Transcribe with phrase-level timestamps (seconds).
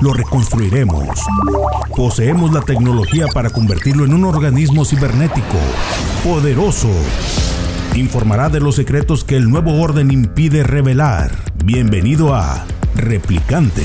[0.00, 1.08] lo reconstruiremos.
[1.96, 5.58] Poseemos la tecnología para convertirlo en un organismo cibernético,
[6.24, 6.90] poderoso.
[7.94, 11.32] Informará de los secretos que el nuevo orden impide revelar.
[11.64, 12.64] Bienvenido a
[12.94, 13.82] Replicante.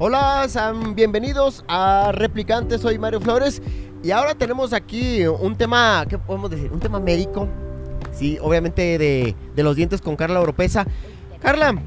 [0.00, 3.60] Hola, sean bienvenidos a Replicante, soy Mario Flores
[4.02, 6.70] y ahora tenemos aquí un tema, ¿qué podemos decir?
[6.72, 7.48] Un tema médico,
[8.12, 10.86] Sí, obviamente de, los dientes con Carla Oropesa.
[11.40, 11.80] Carla,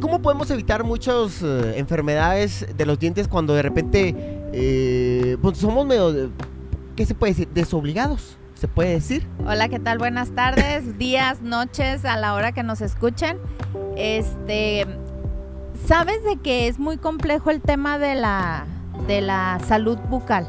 [0.00, 4.14] ¿cómo podemos evitar muchas eh, enfermedades de los dientes cuando de repente
[4.52, 6.30] eh, pues somos medio,
[6.94, 7.48] ¿qué se puede decir?
[7.48, 9.26] Desobligados, se puede decir.
[9.46, 9.98] Hola, ¿qué tal?
[9.98, 13.38] Buenas tardes, días, noches, a la hora que nos escuchen.
[13.96, 14.86] Este,
[15.86, 18.64] ¿sabes de que es muy complejo el tema de la,
[19.06, 20.48] de la salud bucal?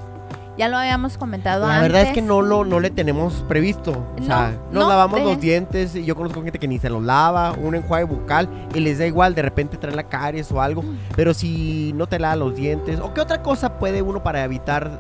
[0.58, 1.76] Ya lo habíamos comentado antes.
[1.76, 4.04] La verdad es que no lo no le tenemos previsto.
[4.20, 5.96] O sea, nos lavamos los dientes.
[5.96, 9.06] Y yo conozco gente que ni se los lava, un enjuague bucal y les da
[9.06, 10.84] igual, de repente traen la caries o algo.
[11.16, 15.00] Pero si no te lava los dientes, ¿o qué otra cosa puede uno para evitar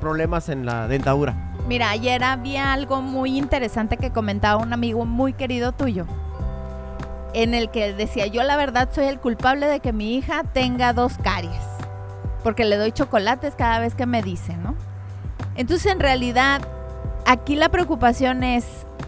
[0.00, 1.34] problemas en la dentadura?
[1.66, 6.06] Mira, ayer había algo muy interesante que comentaba un amigo muy querido tuyo.
[7.34, 10.92] En el que decía, yo la verdad soy el culpable de que mi hija tenga
[10.92, 11.75] dos caries
[12.46, 14.76] porque le doy chocolates cada vez que me dice, ¿no?
[15.56, 16.62] Entonces, en realidad,
[17.26, 18.64] aquí la preocupación es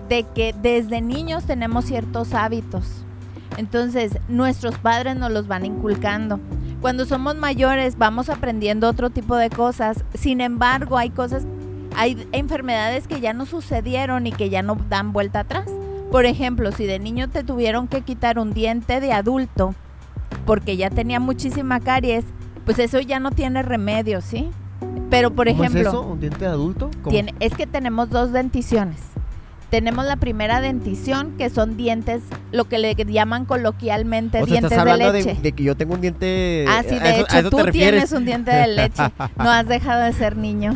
[0.08, 3.04] de que desde niños tenemos ciertos hábitos.
[3.56, 6.40] Entonces, nuestros padres nos los van inculcando.
[6.80, 10.04] Cuando somos mayores vamos aprendiendo otro tipo de cosas.
[10.14, 11.46] Sin embargo, hay cosas,
[11.94, 15.70] hay enfermedades que ya no sucedieron y que ya no dan vuelta atrás.
[16.10, 19.76] Por ejemplo, si de niño te tuvieron que quitar un diente de adulto
[20.44, 22.24] porque ya tenía muchísima caries,
[22.68, 24.50] pues eso ya no tiene remedio, ¿sí?
[25.08, 26.02] Pero por ejemplo, es eso?
[26.02, 26.90] ¿Un diente de adulto?
[27.08, 29.00] Tiene, es que tenemos dos denticiones.
[29.70, 35.12] Tenemos la primera dentición, que son dientes, lo que le llaman coloquialmente dientes estás hablando
[35.12, 35.38] de leche.
[35.42, 36.64] De, que yo tengo un diente.
[36.66, 39.02] Ah, sí, de hecho, tú tienes un diente de leche.
[39.36, 40.72] No has dejado de ser niño.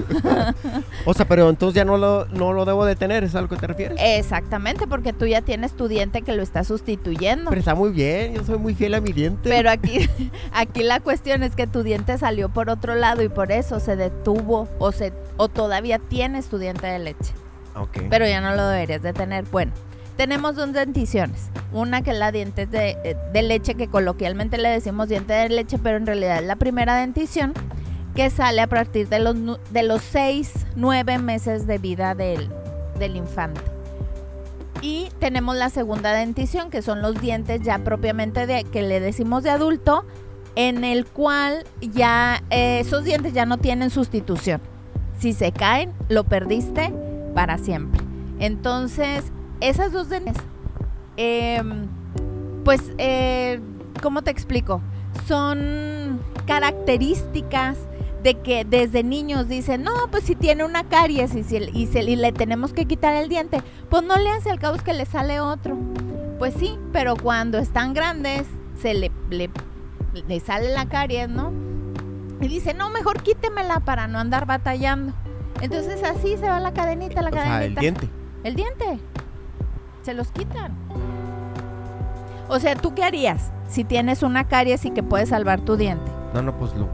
[1.06, 3.48] o sea, pero entonces ya no lo, no lo debo de tener, ¿es a lo
[3.48, 3.98] que te refieres?
[3.98, 7.48] Exactamente, porque tú ya tienes tu diente que lo está sustituyendo.
[7.48, 9.48] Pero está muy bien, yo soy muy fiel a mi diente.
[9.48, 10.08] Pero aquí,
[10.52, 13.96] aquí la cuestión es que tu diente salió por otro lado y por eso se
[13.96, 17.32] detuvo o, se, o todavía tienes tu diente de leche.
[18.10, 19.44] Pero ya no lo deberías de tener.
[19.50, 19.72] Bueno,
[20.16, 21.50] tenemos dos denticiones.
[21.72, 25.78] Una que es la diente de, de, leche, que coloquialmente le decimos diente de leche,
[25.78, 27.54] pero en realidad es la primera dentición
[28.14, 29.36] que sale a partir de los,
[29.70, 32.50] de los 6, 9 meses de vida del,
[32.98, 33.60] del infante.
[34.82, 39.44] Y tenemos la segunda dentición, que son los dientes ya propiamente de, que le decimos
[39.44, 40.04] de adulto,
[40.56, 44.60] en el cual ya eh, esos dientes ya no tienen sustitución.
[45.18, 46.92] Si se caen, lo perdiste
[47.34, 48.00] para siempre.
[48.38, 50.22] Entonces, esas dos de
[51.16, 51.86] em,
[52.64, 53.60] pues, eh,
[54.02, 54.80] ¿cómo te explico?
[55.26, 57.76] Son características
[58.22, 62.32] de que desde niños dicen, no, pues si tiene una caries y, si, se, le
[62.32, 65.76] tenemos que quitar el diente, pues no le hace al cabo que le sale otro.
[66.38, 68.46] Pues sí, pero cuando están grandes,
[68.80, 69.50] se le, le,
[70.28, 71.52] le sale la caries, ¿no?
[72.40, 75.12] Y dice, no, mejor quítemela para no andar batallando.
[75.62, 77.58] Entonces así se va la cadenita, la o cadenita.
[77.58, 78.08] Sea, el diente.
[78.44, 78.98] El diente.
[80.02, 80.76] Se los quitan.
[82.48, 86.10] O sea, ¿tú qué harías si tienes una caries y que puedes salvar tu diente?
[86.34, 86.88] No, no, pues lo,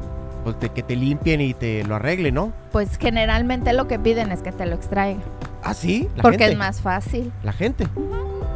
[0.44, 2.52] pues de que te limpien y te lo arreglen, ¿no?
[2.70, 5.22] Pues generalmente lo que piden es que te lo extraigan.
[5.64, 6.08] ¿Ah, sí?
[6.20, 7.32] Porque es más fácil.
[7.42, 7.88] ¿La gente?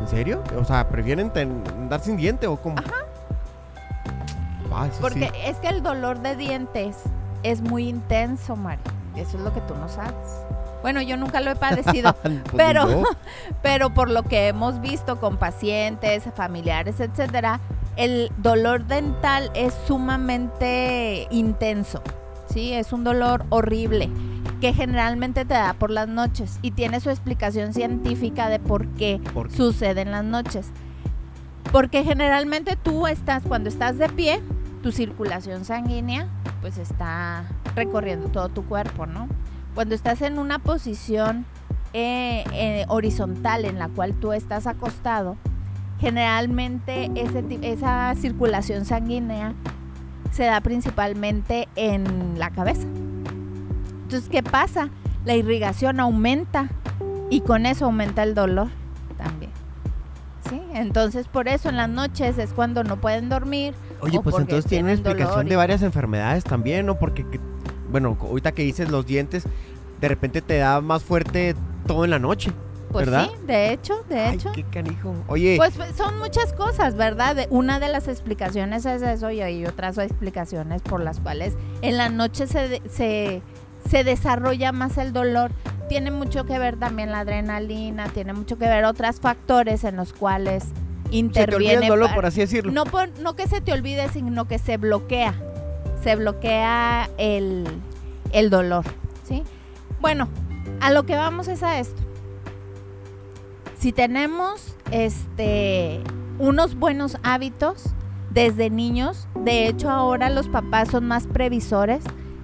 [0.01, 0.43] ¿En serio?
[0.59, 2.79] O sea, ¿prefieren andar sin diente o cómo?
[2.79, 3.07] Ajá.
[4.75, 6.97] Ah, Porque es que el dolor de dientes
[7.43, 8.85] es muy intenso, Mario.
[9.17, 10.15] Eso es lo que tú no sabes.
[10.83, 13.05] Bueno, yo nunca lo he padecido, pues pero,
[13.63, 17.61] pero por lo que hemos visto con pacientes, familiares, etcétera,
[17.97, 22.03] el dolor dental es sumamente intenso.
[22.49, 24.11] Sí, es un dolor horrible
[24.61, 29.21] que generalmente te da por las noches y tiene su explicación científica de por qué,
[29.33, 29.57] ¿Por qué?
[29.57, 30.71] sucede en las noches.
[31.71, 34.43] Porque generalmente tú estás, cuando estás de pie,
[34.83, 36.29] tu circulación sanguínea
[36.61, 37.45] pues está
[37.75, 39.29] recorriendo todo tu cuerpo, ¿no?
[39.75, 41.47] Cuando estás en una posición
[41.93, 45.37] eh, eh, horizontal en la cual tú estás acostado,
[46.01, 49.55] generalmente ese, esa circulación sanguínea
[50.33, 52.87] se da principalmente en la cabeza.
[54.03, 54.89] Entonces, ¿qué pasa?
[55.25, 56.69] La irrigación aumenta
[57.31, 58.69] y con eso aumenta el dolor
[59.17, 59.53] también.
[60.49, 60.61] ¿Sí?
[60.75, 63.75] Entonces, por eso en las noches es cuando no pueden dormir.
[64.01, 66.99] Oye, pues entonces tiene una explicación de varias enfermedades también, ¿no?
[66.99, 67.25] Porque,
[67.93, 69.45] bueno, ahorita que dices los dientes,
[70.01, 71.55] de repente te da más fuerte
[71.87, 72.51] todo en la noche.
[72.91, 73.31] Pues ¿verdad?
[73.31, 74.53] sí, de hecho, de hecho.
[74.53, 75.15] qué canijo.
[75.29, 75.55] Oye.
[75.57, 77.47] Pues, pues son muchas cosas, ¿verdad?
[77.49, 82.11] una de las explicaciones es eso y hay otras explicaciones por las cuales en la
[82.11, 83.41] noche se, se,
[83.89, 85.53] se desarrolla más el dolor.
[85.89, 90.13] Tiene mucho que ver también la adrenalina, tiene mucho que ver otros factores en los
[90.13, 90.65] cuales
[91.11, 91.75] interviene.
[91.75, 92.73] Se te el dolor, por así decirlo.
[92.73, 92.85] No,
[93.21, 95.35] no que se te olvide, sino que se bloquea.
[96.03, 97.65] Se bloquea el,
[98.33, 98.85] el dolor,
[99.25, 99.43] ¿sí?
[100.01, 100.29] Bueno,
[100.81, 102.03] a lo que vamos es a esto.
[103.79, 106.01] Si tenemos este
[106.39, 107.85] unos buenos hábitos
[108.31, 112.03] desde niños, de hecho ahora los papás son más previsores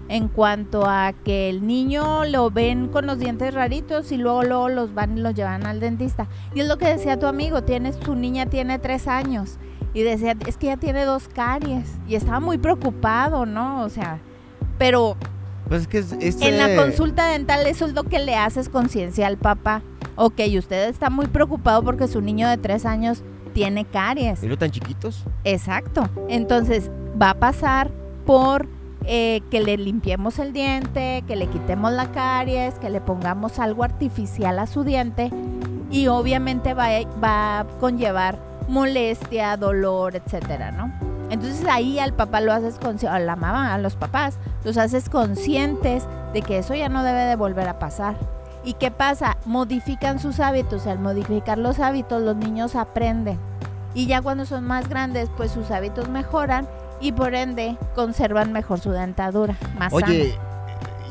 [0.09, 4.69] en cuanto a que el niño lo ven con los dientes raritos y luego, luego
[4.69, 6.29] los van y los llevan al dentista.
[6.55, 9.59] Y es lo que decía tu amigo, tiene, su niña tiene tres años
[9.95, 13.83] y decía, es que ya tiene dos caries y estaba muy preocupado, ¿no?
[13.83, 14.19] O sea,
[14.79, 15.17] pero
[15.69, 19.83] pues que En la consulta dental eso es lo que le haces conciencia al papá.
[20.17, 24.43] Ok, usted está muy preocupado porque su niño de tres años tiene caries.
[24.43, 25.25] ¿Y no tan chiquitos?
[25.45, 26.09] Exacto.
[26.29, 27.91] Entonces va a pasar
[28.25, 28.67] por
[29.05, 33.85] eh, que le limpiemos el diente, que le quitemos la caries, que le pongamos algo
[33.85, 35.31] artificial a su diente
[35.91, 36.89] y obviamente va,
[37.23, 40.93] va a conllevar molestia, dolor, etcétera, ¿no?
[41.31, 45.09] Entonces ahí al papá lo haces consciente, a la mamá, a los papás, los haces
[45.11, 48.17] conscientes de que eso ya no debe de volver a pasar.
[48.65, 49.37] ¿Y qué pasa?
[49.45, 50.87] Modifican sus hábitos.
[50.87, 53.39] Al modificar los hábitos, los niños aprenden.
[53.95, 56.69] Y ya cuando son más grandes, pues sus hábitos mejoran
[57.01, 59.57] y por ende conservan mejor su dentadura.
[59.79, 60.39] Más Oye,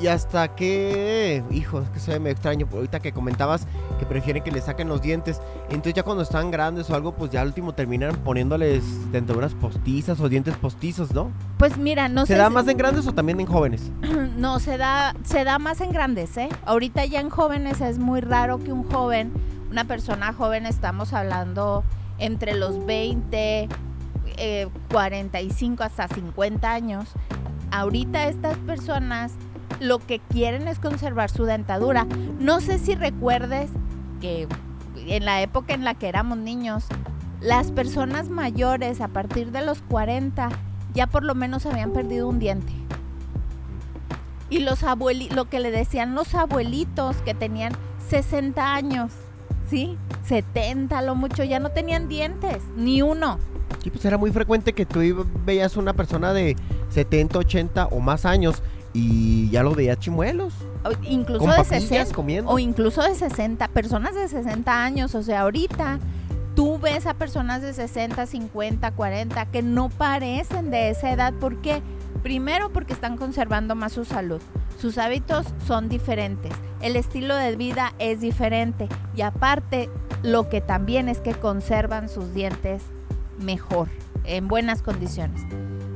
[0.01, 3.67] y hasta que, hijo, es que se ve medio extraño, ahorita que comentabas
[3.99, 7.31] que prefieren que le saquen los dientes, entonces ya cuando están grandes o algo, pues
[7.31, 11.31] ya al último terminan poniéndoles dentaduras postizas o dientes postizos, ¿no?
[11.57, 13.91] Pues mira, no ¿Se da más en grandes o también en jóvenes?
[14.38, 16.49] no, se da, se da más en grandes, ¿eh?
[16.65, 19.31] Ahorita ya en jóvenes es muy raro que un joven,
[19.71, 21.83] una persona joven, estamos hablando
[22.19, 23.67] entre los 20,
[24.91, 27.09] 45 eh, hasta 50 años,
[27.71, 29.33] ahorita estas personas
[29.79, 32.06] lo que quieren es conservar su dentadura.
[32.39, 33.69] No sé si recuerdes
[34.21, 34.47] que
[35.07, 36.85] en la época en la que éramos niños,
[37.41, 40.50] las personas mayores a partir de los 40
[40.94, 42.74] ya por lo menos habían perdido un diente.
[44.50, 47.73] Y los abuelitos, lo que le decían los abuelitos que tenían
[48.09, 49.12] 60 años,
[49.69, 49.97] ¿sí?
[50.25, 53.38] 70 lo mucho, ya no tenían dientes, ni uno.
[53.83, 55.01] Sí, pues era muy frecuente que tú
[55.45, 56.56] veías una persona de
[56.89, 58.63] 70, 80 o más años
[58.97, 60.53] y ya lo veía chimuelos.
[61.03, 62.15] incluso de 60
[62.45, 65.99] o incluso de 60, personas de 60 años, o sea, ahorita
[66.55, 71.61] tú ves a personas de 60, 50, 40 que no parecen de esa edad, ¿por
[71.61, 71.83] qué?
[72.23, 74.41] Primero porque están conservando más su salud.
[74.79, 76.51] Sus hábitos son diferentes,
[76.81, 79.89] el estilo de vida es diferente y aparte
[80.23, 82.81] lo que también es que conservan sus dientes
[83.39, 83.89] mejor,
[84.23, 85.42] en buenas condiciones.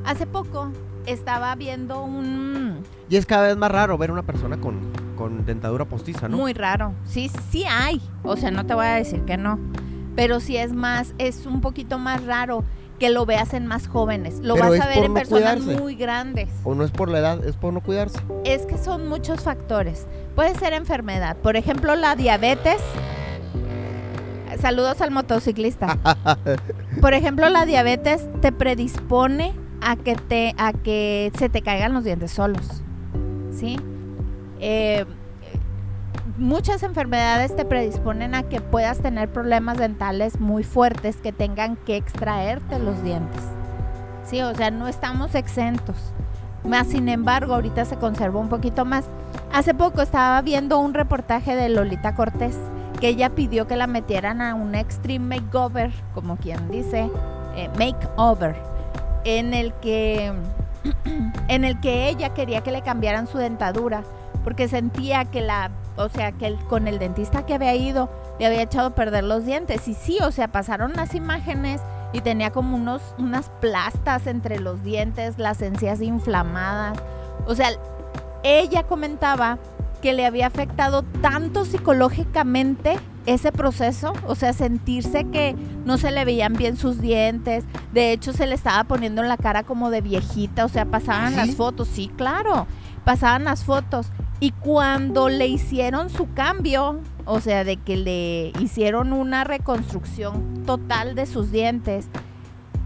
[0.06, 0.72] Hace poco
[1.06, 2.84] estaba viendo un...
[3.10, 4.80] Y es cada vez más raro ver una persona con,
[5.18, 6.38] con dentadura postiza, ¿no?
[6.38, 6.94] Muy raro.
[7.06, 8.02] Sí, sí hay.
[8.24, 9.60] O sea, no te voy a decir que no.
[10.16, 12.64] Pero sí es más, es un poquito más raro
[13.00, 14.40] que lo veas en más jóvenes.
[14.42, 16.50] Lo vas a ver en personas muy grandes.
[16.64, 18.20] O no es por la edad, es por no cuidarse.
[18.46, 20.06] Es que son muchos factores.
[20.36, 21.36] Puede ser enfermedad.
[21.38, 22.80] Por ejemplo, la diabetes.
[24.60, 25.98] Saludos al motociclista.
[27.02, 32.04] Por ejemplo, la diabetes te predispone a que, te, a que se te caigan los
[32.04, 32.84] dientes solos.
[33.52, 33.78] ¿Sí?
[34.60, 35.06] Eh,
[36.38, 41.98] muchas enfermedades te predisponen a que puedas tener problemas dentales muy fuertes que tengan que
[41.98, 43.42] extraerte los dientes.
[44.24, 46.14] Sí, o sea, no estamos exentos.
[46.64, 49.06] Más sin embargo, ahorita se conserva un poquito más.
[49.52, 52.56] Hace poco estaba viendo un reportaje de Lolita Cortés
[53.00, 57.10] que ella pidió que la metieran a un extreme makeover, como quien dice,
[57.56, 58.71] eh, makeover
[59.24, 60.34] en el que
[61.48, 64.04] en el que ella quería que le cambiaran su dentadura
[64.44, 68.10] porque sentía que la, o sea, que con el dentista que había ido
[68.40, 71.82] le había echado a perder los dientes y sí, o sea, pasaron las imágenes
[72.14, 76.98] y tenía como unos unas plastas entre los dientes, las encías inflamadas.
[77.46, 77.70] O sea,
[78.44, 79.60] ella comentaba
[80.02, 86.26] que le había afectado tanto psicológicamente ese proceso, o sea, sentirse que no se le
[86.26, 87.64] veían bien sus dientes,
[87.94, 91.34] de hecho se le estaba poniendo en la cara como de viejita, o sea, pasaban
[91.34, 92.68] ¿Ah, las fotos, sí, claro,
[93.04, 94.08] pasaban las fotos.
[94.40, 101.14] Y cuando le hicieron su cambio, o sea, de que le hicieron una reconstrucción total
[101.14, 102.08] de sus dientes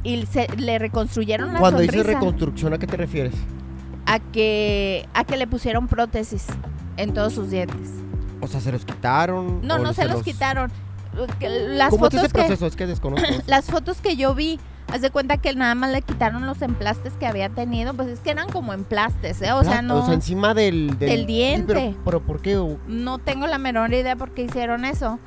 [0.03, 3.33] y se, le reconstruyeron la Cuando dices reconstrucción, ¿a qué te refieres?
[4.05, 6.45] A que, a que le pusieron prótesis
[6.97, 8.04] en todos sus dientes.
[8.45, 9.65] O sea, ¿se los quitaron?
[9.65, 10.71] No, no se, los, quitaron.
[11.41, 12.67] Las ¿Cómo fotos es ese proceso?
[12.67, 13.27] es que desconozco.
[13.47, 14.59] las fotos que yo vi,
[14.91, 18.19] haz de cuenta que nada más le quitaron los emplastes que había tenido, pues es
[18.19, 19.51] que eran como emplastes, ¿eh?
[19.53, 19.97] O sea, no...
[19.97, 20.97] O sea, encima del...
[20.99, 21.95] Del, diente.
[22.05, 22.55] pero, ¿por qué?
[22.87, 25.19] No tengo la menor idea por qué hicieron eso.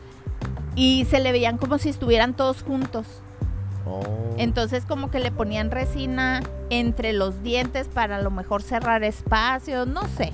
[0.77, 3.07] Y se le veían como si estuvieran todos juntos.
[3.85, 4.03] Oh.
[4.37, 9.89] Entonces como que le ponían resina entre los dientes para a lo mejor cerrar espacios,
[9.89, 10.33] no sé.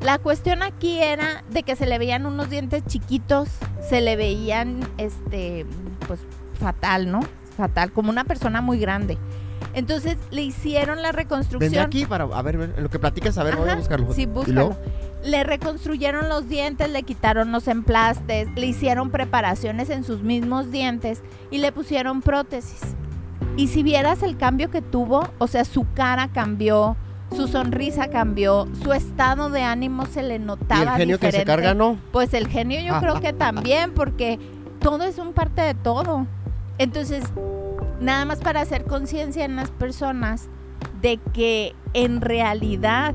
[0.00, 3.48] La cuestión aquí era de que se le veían unos dientes chiquitos,
[3.88, 5.66] se le veían, este,
[6.06, 6.20] pues
[6.60, 7.20] fatal, ¿no?
[7.56, 9.18] Fatal, como una persona muy grande.
[9.74, 11.72] Entonces le hicieron la reconstrucción.
[11.72, 14.12] Vende aquí para, a ver, lo que platicas, a ver, voy a buscarlo.
[14.12, 14.76] Sí, búscalo.
[15.24, 21.22] Le reconstruyeron los dientes, le quitaron los emplastes, le hicieron preparaciones en sus mismos dientes
[21.50, 22.80] y le pusieron prótesis.
[23.56, 26.96] Y si vieras el cambio que tuvo, o sea, su cara cambió,
[27.34, 30.82] su sonrisa cambió, su estado de ánimo se le notaba.
[30.82, 31.98] ¿Y el genio que se carga no?
[32.12, 34.38] Pues el genio yo creo que también, porque
[34.80, 36.26] todo es un parte de todo.
[36.78, 37.24] Entonces,
[38.00, 40.48] nada más para hacer conciencia en las personas
[41.02, 43.14] de que en realidad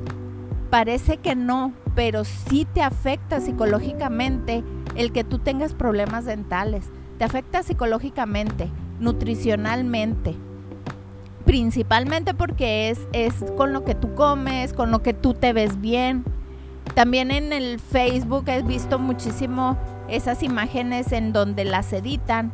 [0.69, 4.63] parece que no, pero sí te afecta psicológicamente
[4.95, 6.89] el que tú tengas problemas dentales.
[7.17, 10.35] Te afecta psicológicamente, nutricionalmente,
[11.45, 15.81] principalmente porque es, es con lo que tú comes, con lo que tú te ves
[15.81, 16.23] bien.
[16.95, 22.51] También en el Facebook he visto muchísimo esas imágenes en donde las editan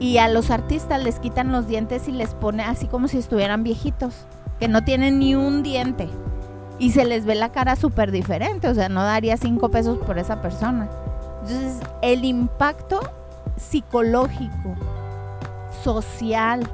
[0.00, 3.64] y a los artistas les quitan los dientes y les pone así como si estuvieran
[3.64, 4.26] viejitos,
[4.60, 6.08] que no tienen ni un diente
[6.78, 10.18] y se les ve la cara súper diferente, o sea, no daría cinco pesos por
[10.18, 10.88] esa persona.
[11.42, 13.00] Entonces, el impacto
[13.56, 14.76] psicológico,
[15.82, 16.68] social,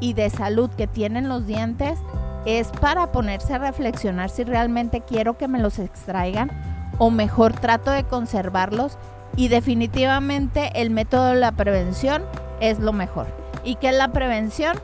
[0.00, 1.98] y de salud que tienen los dientes
[2.46, 6.50] es para ponerse a reflexionar si realmente quiero que me los extraigan
[6.98, 8.98] o mejor trato de conservarlos
[9.36, 12.22] y definitivamente el método de la prevención
[12.60, 13.26] es lo mejor.
[13.62, 14.76] ¿Y qué es la prevención?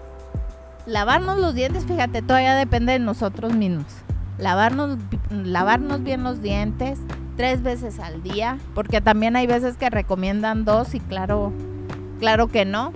[0.86, 3.86] Lavarnos los dientes, fíjate, todavía depende de nosotros mismos.
[4.38, 4.98] Lavarnos,
[5.30, 7.00] lavarnos bien los dientes
[7.36, 11.52] tres veces al día, porque también hay veces que recomiendan dos y claro,
[12.18, 12.92] claro que no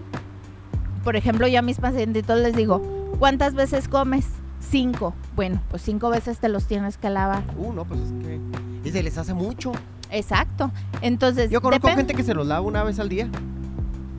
[1.04, 2.82] por ejemplo, yo a mis pacientitos les digo,
[3.18, 4.26] ¿cuántas veces comes?
[4.60, 5.14] Cinco.
[5.34, 7.42] Bueno, pues cinco veces te los tienes que lavar.
[7.56, 8.40] Uh, no, pues es que...
[8.84, 9.72] Y se les hace mucho.
[10.10, 10.70] Exacto.
[11.00, 11.50] Entonces...
[11.50, 13.28] Yo conozco gente que se los lava una vez al día.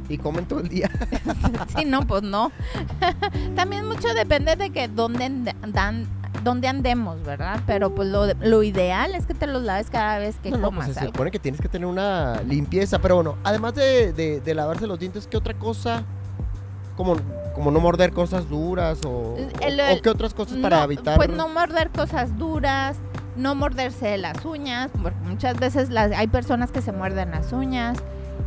[0.10, 0.90] Y comen todo el día.
[1.78, 2.52] sí, no, pues no.
[3.56, 6.06] También mucho depende de que dónde dan
[6.44, 7.62] dónde andemos, ¿verdad?
[7.68, 10.88] Pero pues lo, ideal es que te los laves cada vez que no, comas.
[10.88, 14.56] No, pues se supone que tienes que tener una limpieza, pero bueno, además de, de
[14.56, 16.04] lavarse los dientes, ¿qué otra cosa
[17.04, 17.16] como,
[17.56, 19.36] como no morder cosas duras o,
[20.04, 21.18] qué otras cosas para evitar?
[21.18, 22.98] Pues no morder cosas duras,
[23.36, 27.98] no morderse las uñas, porque muchas veces las, hay personas que se muerden las uñas.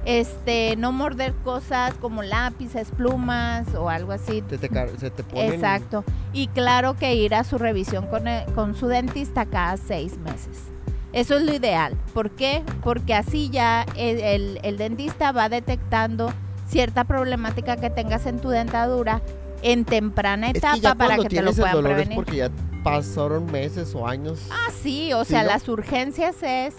[0.06, 4.44] Este, no morder cosas como lápices, plumas o algo así.
[4.48, 5.54] Se te, ponen...
[5.54, 6.04] Exacto.
[6.32, 10.64] Y claro que ir a su revisión con, con su dentista cada seis meses.
[11.12, 11.96] Eso es lo ideal.
[12.12, 12.62] ¿Por qué?
[12.82, 16.32] Porque así ya el, el dentista va detectando
[16.66, 19.20] cierta problemática que tengas en tu dentadura
[19.62, 22.10] en temprana etapa para que te lo puedan prevenir.
[22.10, 22.50] Es porque ya
[22.82, 24.46] pasaron meses o años.
[24.50, 26.74] Ah, sí, o sea, las urgencias es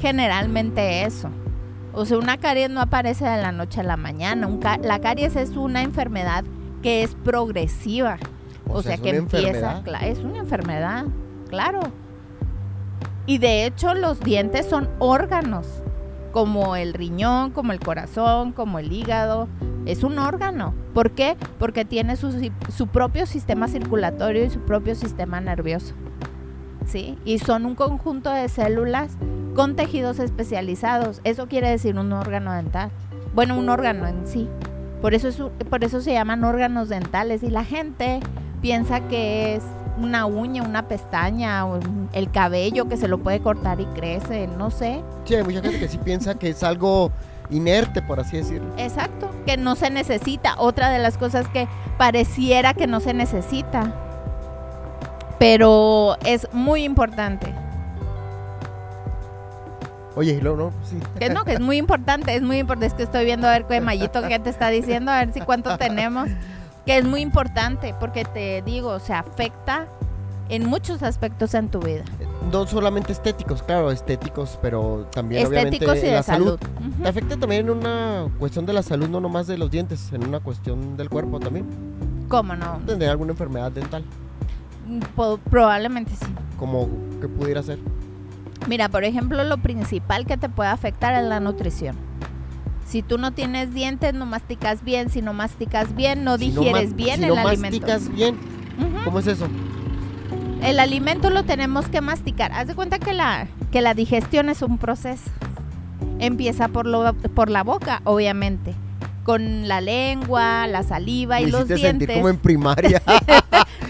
[0.00, 1.30] generalmente eso.
[1.92, 4.48] O sea, una caries no aparece de la noche a la mañana.
[4.82, 6.44] la caries es una enfermedad
[6.82, 8.18] que es progresiva.
[8.68, 11.06] O, sea, que empieza, es una enfermedad,
[11.48, 11.80] claro.
[13.26, 15.66] Y de hecho los dientes son órganos
[16.38, 19.48] como el riñón, como el corazón, como el hígado.
[19.86, 20.72] Es un órgano.
[20.94, 21.36] ¿Por qué?
[21.58, 25.94] Porque tiene su, su propio sistema circulatorio y su propio sistema nervioso.
[26.86, 27.18] ¿Sí?
[27.24, 29.16] Y son un conjunto de células
[29.56, 31.20] con tejidos especializados.
[31.24, 32.92] Eso quiere decir un órgano dental.
[33.34, 34.48] Bueno, un órgano en sí.
[35.02, 37.42] Por eso, es, por eso se llaman órganos dentales.
[37.42, 38.20] Y la gente
[38.62, 39.64] piensa que es
[39.98, 41.64] una uña, una pestaña,
[42.12, 45.02] el cabello que se lo puede cortar y crece, no sé.
[45.24, 47.10] Sí, hay mucha gente que sí piensa que es algo
[47.50, 48.72] inerte, por así decirlo.
[48.76, 50.54] Exacto, que no se necesita.
[50.58, 53.94] Otra de las cosas que pareciera que no se necesita,
[55.38, 57.52] pero es muy importante.
[60.14, 60.98] Oye, no, no, sí.
[61.18, 62.86] Que no, que es muy importante, es muy importante.
[62.86, 65.40] Es que estoy viendo a ver qué Mayito que te está diciendo, a ver si
[65.40, 66.28] cuánto tenemos.
[66.88, 69.88] Que es muy importante, porque te digo, o sea, afecta
[70.48, 72.02] en muchos aspectos en tu vida.
[72.50, 76.58] No solamente estéticos, claro, estéticos, pero también estéticos obviamente y de la salud.
[76.58, 76.94] salud.
[77.02, 80.26] Te afecta también en una cuestión de la salud, no nomás de los dientes, en
[80.26, 81.66] una cuestión del cuerpo también.
[82.28, 82.78] ¿Cómo no?
[82.86, 84.02] Tener alguna enfermedad dental,
[85.14, 86.24] Po- probablemente sí.
[86.58, 86.88] como
[87.20, 87.78] que pudiera ser.
[88.66, 91.96] Mira, por ejemplo, lo principal que te puede afectar es la nutrición.
[92.88, 95.10] Si tú no tienes dientes, no masticas bien.
[95.10, 97.86] Si no masticas bien, no Si no digieres ma- bien si el no alimento.
[97.86, 98.36] masticas bien.
[99.04, 99.46] ¿cómo es eso?
[100.62, 102.52] El alimento lo tenemos que masticar.
[102.52, 105.30] Haz de cuenta que la, que la digestión es un proceso.
[106.18, 108.74] Empieza por, lo, por la boca, obviamente.
[109.24, 111.80] Con la lengua, la saliva y los dientes.
[111.90, 113.02] sentir como en primaria.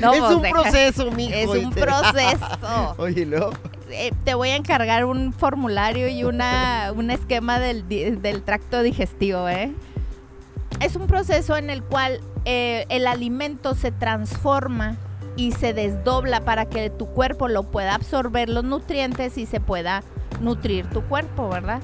[0.01, 1.35] No, es un deja- proceso, mijo.
[1.35, 2.95] Es un proceso.
[2.99, 3.51] Oye, luego.
[3.91, 9.49] Eh, te voy a encargar un formulario y una, un esquema del, del tracto digestivo,
[9.49, 9.73] ¿eh?
[10.81, 14.97] Es un proceso en el cual eh, el alimento se transforma
[15.37, 20.03] y se desdobla para que tu cuerpo lo pueda absorber los nutrientes y se pueda
[20.41, 21.81] nutrir tu cuerpo, ¿verdad?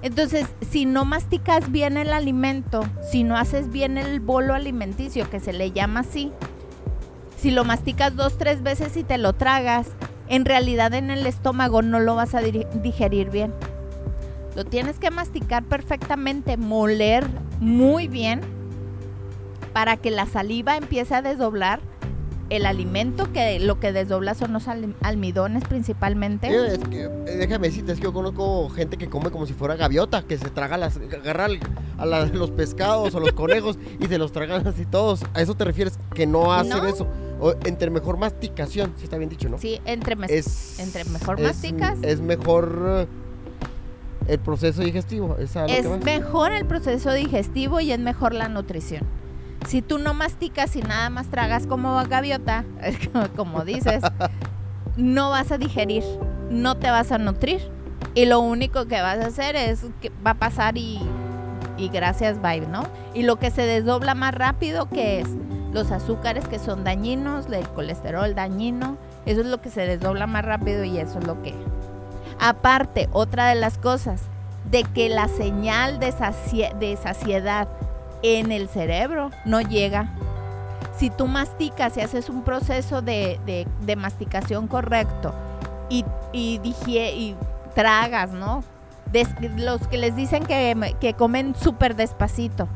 [0.00, 5.40] Entonces, si no masticas bien el alimento, si no haces bien el bolo alimenticio, que
[5.40, 6.32] se le llama así,
[7.36, 9.88] si lo masticas dos, tres veces y te lo tragas,
[10.28, 13.52] en realidad en el estómago no lo vas a digerir bien.
[14.54, 17.24] Lo tienes que masticar perfectamente, moler
[17.60, 18.40] muy bien
[19.72, 21.80] para que la saliva empiece a desdoblar
[22.50, 26.48] el alimento, que lo que desdobla son los al- almidones principalmente.
[26.48, 27.06] Eh, es que,
[27.36, 30.48] déjame decirte, es que yo conozco gente que come como si fuera gaviota, que se
[30.48, 31.48] traga las, agarra
[31.98, 35.24] a la- los pescados o los conejos y se los tragan así todos.
[35.34, 35.98] ¿A eso te refieres?
[36.14, 36.86] Que no hacen No.
[36.86, 37.06] eso.
[37.40, 39.58] O, entre mejor masticación, si está bien dicho, ¿no?
[39.58, 41.98] Sí, entre, Es, entre mejor es- masticas.
[42.02, 45.36] Es mejor eh, el proceso digestivo.
[45.38, 45.54] Es,
[46.04, 49.02] mejor el proceso digestivo y es mejor la nutrición.
[49.66, 52.64] Si tú no masticas y nada más tragas como gaviota,
[53.36, 54.02] como dices,
[54.96, 56.04] no vas a digerir,
[56.50, 57.60] no te vas a nutrir.
[58.14, 61.00] Y lo único que vas a hacer es que va a pasar y,
[61.76, 62.82] y gracias, bye, ¿no?
[63.14, 65.28] Y lo que se desdobla más rápido, que es
[65.78, 70.44] los azúcares que son dañinos, el colesterol dañino, eso es lo que se desdobla más
[70.44, 71.54] rápido y eso es lo que...
[72.40, 74.22] Aparte, otra de las cosas,
[74.70, 77.68] de que la señal de, sacie- de saciedad
[78.22, 80.10] en el cerebro no llega.
[80.96, 85.32] Si tú masticas y haces un proceso de, de- masticación correcto
[85.88, 86.60] y, y,
[87.74, 88.64] tragas, ¿no?
[89.56, 92.68] Los que les dicen que, que comen súper despacito,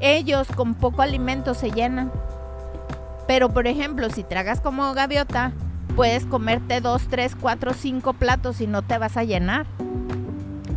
[0.00, 2.10] ellos con poco alimento se llenan.
[3.26, 5.52] Pero, por ejemplo, si tragas como gaviota,
[5.96, 9.66] puedes comerte dos, tres, cuatro, cinco platos y no te vas a llenar.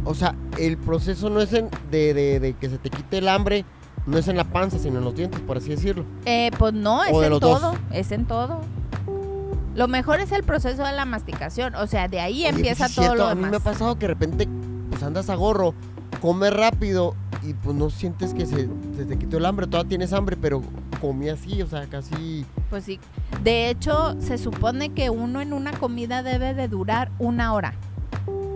[0.05, 3.27] O sea, el proceso no es en- de, de- de que se te quite el
[3.27, 3.65] hambre,
[4.07, 6.05] no es en la panza, sino en los dientes, por así decirlo.
[6.25, 7.39] Eh, pues no, es en dos.
[7.39, 8.61] todo, es en todo.
[9.75, 12.89] Lo mejor es el proceso de la masticación, o sea, de ahí Oye, empieza pues
[12.91, 13.63] sí todo cierto, lo A mí me ha demás.
[13.63, 14.47] pasado que de repente
[14.89, 15.75] pues andas a gorro,
[16.21, 20.13] comes rápido y pues no sientes que se, se te quitó el hambre, todavía tienes
[20.13, 20.61] hambre, pero
[20.99, 22.45] comí así, o sea, casi...
[22.69, 22.99] Pues sí.
[23.43, 27.73] De hecho, se supone que uno en una comida debe de durar una hora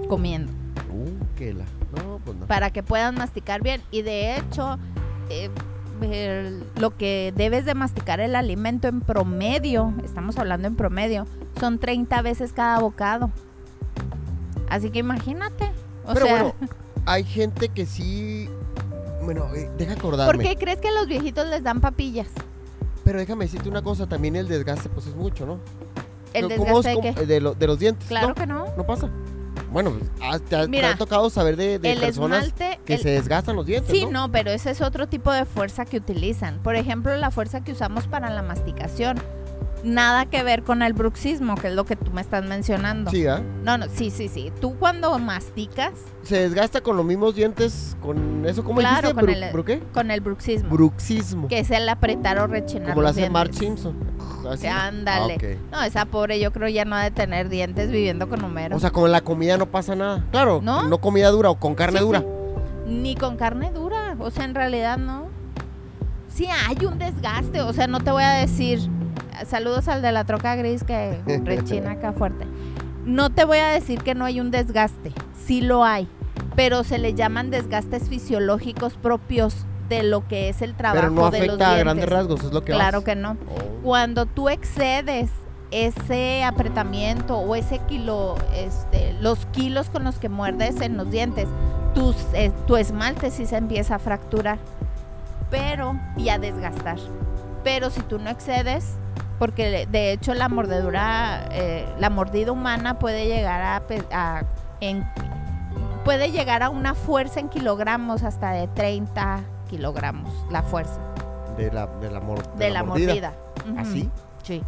[0.10, 0.52] comiendo
[0.92, 1.64] Uh, que la...
[1.96, 2.46] No, pues no.
[2.46, 3.82] para que puedan masticar bien.
[3.90, 4.78] Y de hecho,
[5.30, 5.50] eh,
[6.02, 11.26] el- lo que debes de masticar el alimento en promedio, estamos hablando en promedio,
[11.60, 13.32] son 30 veces cada bocado.
[14.70, 15.72] Así que imagínate.
[16.06, 16.56] O Pero sea, bueno,
[17.06, 18.50] hay gente que sí...
[19.24, 20.44] Bueno, eh, deja ¿por acordarme.
[20.44, 22.28] qué crees que a los viejitos les dan papillas?
[23.04, 25.60] Pero déjame decirte una cosa, también el desgaste pues es mucho, ¿no?
[26.34, 27.26] ¿El ¿Cómo es desgaste de qué?
[27.26, 28.08] de, lo- de los dientes.
[28.08, 28.36] Claro ¿no?
[28.36, 28.66] que no.
[28.78, 29.10] No pasa.
[29.72, 32.80] Bueno, pues, ah, te, ha, te ha tocado saber de, personas esmalte...
[32.86, 34.12] que el- se desgastan los dientes, Sí, ¿no?
[34.28, 36.60] no, pero ese es otro tipo de fuerza que utilizan.
[36.60, 39.18] Por ejemplo, la fuerza que usamos para la masticación.
[39.84, 43.12] Nada que ver con el bruxismo, que es lo que tú me estás mencionando.
[43.12, 43.42] Sí, ¿ah?
[43.64, 44.50] No, no, sí, sí, sí.
[44.62, 45.92] Tú cuando masticas
[46.24, 49.14] Se desgasta con los mismos dientes, con eso, ¿cómo Claro, dijiste?
[49.26, 49.84] con Bru- el- ¿Bru qué?
[49.94, 51.48] con el bruxismo, Bruxismo.
[51.50, 53.34] que es el apretar o rechinar Como lo hace dientes.
[53.34, 53.96] Mark Simpson.
[54.50, 54.68] Así.
[54.68, 55.60] Ándale.
[55.74, 55.78] Ah.
[55.80, 58.78] No, esa pobre yo creo ya no ha de tener dientes viviendo con Homero.
[58.78, 60.24] O sea, con la comida no pasa nada.
[60.32, 60.84] Claro, ¿No?
[60.88, 62.20] no, comida dura o con carne Sí, dura.
[62.22, 62.26] sí.
[62.94, 65.28] Ni con carne dura, o sea, en realidad no.
[66.30, 68.80] Sí hay un desgaste, o sea, no te voy a decir,
[69.48, 72.46] saludos al de la troca gris que rechina acá fuerte.
[73.06, 75.12] No te voy a decir que no hay un desgaste,
[75.46, 76.08] sí lo hay,
[76.56, 81.30] pero se le llaman desgastes fisiológicos propios de lo que es el trabajo Pero no
[81.30, 81.84] de los afecta a dientes.
[81.84, 83.06] grandes rasgos, es lo que Claro vas.
[83.06, 83.32] que no.
[83.32, 83.82] Oh.
[83.84, 85.30] Cuando tú excedes
[85.72, 91.48] ese apretamiento o ese kilo, este, los kilos con los que muerdes en los dientes,
[92.34, 94.60] eh, tu esmalte sí se empieza a fracturar,
[95.50, 96.98] pero y a desgastar.
[97.64, 98.96] Pero si tú no excedes,
[99.40, 104.44] porque de hecho la mordedura, eh, la mordida humana puede llegar a,
[106.06, 111.00] puede llegar a una fuerza en kilogramos hasta de 30 kilogramos, la fuerza.
[111.58, 113.34] De la, de la, mordida.
[113.78, 114.10] ¿Así?
[114.42, 114.64] Sí.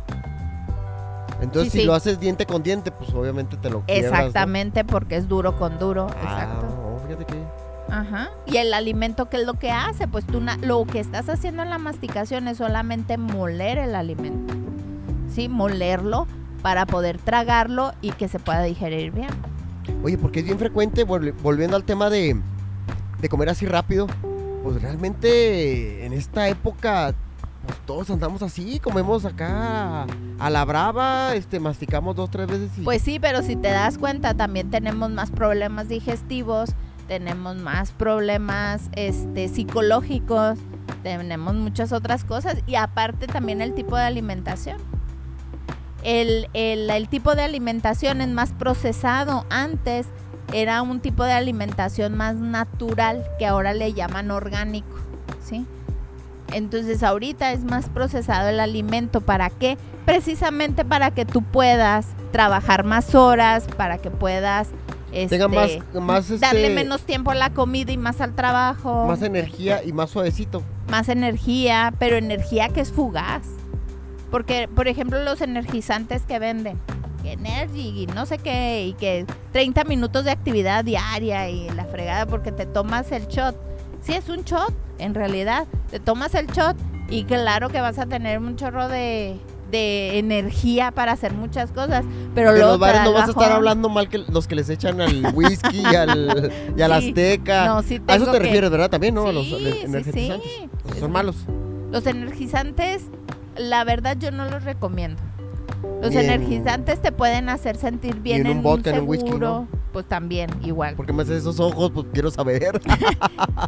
[1.41, 5.57] Entonces, si lo haces diente con diente, pues obviamente te lo Exactamente, porque es duro
[5.57, 6.07] con duro.
[6.09, 6.74] Ah, exacto.
[7.89, 8.29] Ajá.
[8.45, 10.07] Y el alimento, ¿qué es lo que hace?
[10.07, 14.53] Pues tú lo que estás haciendo en la masticación es solamente moler el alimento.
[15.33, 15.49] ¿Sí?
[15.49, 16.27] Molerlo
[16.61, 19.29] para poder tragarlo y que se pueda digerir bien.
[20.03, 22.39] Oye, porque es bien frecuente, volviendo al tema de,
[23.21, 24.07] de comer así rápido,
[24.63, 27.13] pues realmente en esta época
[27.65, 30.05] pues todos andamos así, comemos acá
[30.39, 32.69] a la brava, este, masticamos dos, tres veces.
[32.83, 36.71] Pues sí, pero si te das cuenta, también tenemos más problemas digestivos,
[37.07, 40.59] tenemos más problemas este, psicológicos,
[41.03, 44.77] tenemos muchas otras cosas y aparte también el tipo de alimentación.
[46.03, 49.45] El, el tipo de alimentación es más procesado.
[49.49, 50.07] Antes
[50.53, 54.97] era un tipo de alimentación más natural que ahora le llaman orgánico,
[55.43, 55.65] ¿sí?
[56.53, 59.21] Entonces ahorita es más procesado el alimento.
[59.21, 59.77] ¿Para qué?
[60.05, 64.69] Precisamente para que tú puedas trabajar más horas, para que puedas
[65.15, 69.07] este, más, darle este, menos tiempo a la comida y más al trabajo.
[69.07, 70.61] Más energía y más suavecito.
[70.89, 73.43] Más energía, pero energía que es fugaz.
[74.29, 76.77] Porque, por ejemplo, los energizantes que venden,
[77.23, 82.25] Energy y no sé qué, y que 30 minutos de actividad diaria y la fregada
[82.25, 83.55] porque te tomas el shot.
[84.01, 85.65] Sí, es un shot, en realidad.
[85.89, 86.77] Te tomas el shot
[87.09, 89.39] y claro que vas a tener un chorro de,
[89.71, 92.05] energía para hacer muchas cosas.
[92.33, 95.01] Pero luego los bares no vas a estar hablando mal que los que les echan
[95.01, 97.65] al whisky y al, y al azteca.
[97.65, 98.89] No, sí a eso te refieres, ¿verdad?
[98.89, 99.31] También, ¿no?
[99.31, 100.69] los energizantes.
[100.99, 101.35] son malos.
[101.91, 103.03] Los energizantes,
[103.57, 105.21] la verdad, yo no los recomiendo.
[106.05, 110.95] Los energizantes te pueden hacer sentir bien en, un, seguro, pues también igual.
[110.95, 111.91] ¿Por qué me haces esos ojos?
[111.91, 112.79] Pues quiero saber.